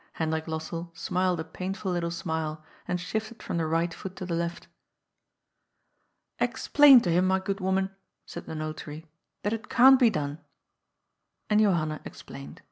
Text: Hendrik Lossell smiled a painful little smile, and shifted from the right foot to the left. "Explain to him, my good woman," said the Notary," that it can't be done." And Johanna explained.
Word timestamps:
Hendrik 0.13 0.47
Lossell 0.47 0.89
smiled 0.97 1.39
a 1.39 1.43
painful 1.43 1.91
little 1.91 2.09
smile, 2.09 2.63
and 2.87 2.99
shifted 2.99 3.43
from 3.43 3.57
the 3.57 3.67
right 3.67 3.93
foot 3.93 4.15
to 4.15 4.25
the 4.25 4.33
left. 4.33 4.67
"Explain 6.39 7.01
to 7.01 7.11
him, 7.11 7.27
my 7.27 7.39
good 7.39 7.59
woman," 7.59 7.91
said 8.25 8.47
the 8.47 8.55
Notary," 8.55 9.05
that 9.43 9.53
it 9.53 9.69
can't 9.69 9.99
be 9.99 10.09
done." 10.09 10.39
And 11.51 11.59
Johanna 11.59 12.01
explained. 12.03 12.59